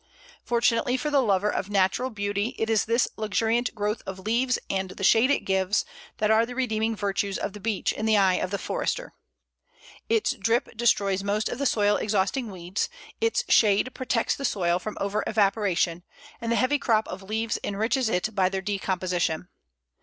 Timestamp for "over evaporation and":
14.99-16.51